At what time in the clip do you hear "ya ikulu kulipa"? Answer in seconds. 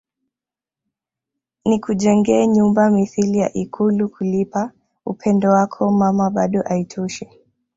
3.37-4.71